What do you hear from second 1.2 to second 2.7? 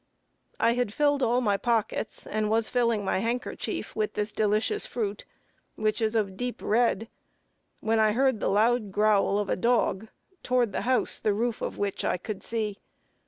all my pockets, and was